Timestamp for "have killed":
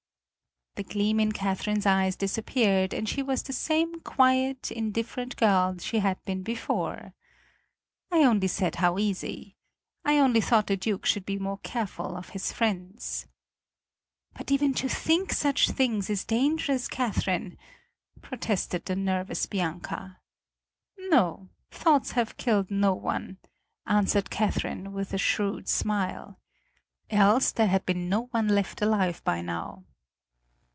22.13-22.71